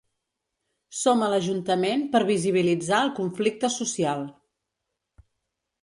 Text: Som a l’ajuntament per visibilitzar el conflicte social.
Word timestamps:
Som 0.99 1.21
a 1.25 1.27
l’ajuntament 1.33 2.07
per 2.15 2.23
visibilitzar 2.31 3.05
el 3.09 3.15
conflicte 3.21 3.71
social. 3.79 4.29